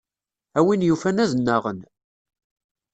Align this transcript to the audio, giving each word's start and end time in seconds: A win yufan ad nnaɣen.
A 0.57 0.59
win 0.65 0.85
yufan 0.87 1.21
ad 1.23 1.31
nnaɣen. 1.35 1.79